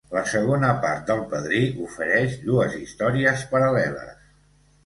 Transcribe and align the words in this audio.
La 0.13 0.21
segona 0.29 0.69
part 0.85 1.03
del 1.11 1.19
Padrí 1.33 1.59
ofereix 1.87 2.35
dues 2.49 2.79
històries 2.81 3.45
paral·leles. 3.55 4.29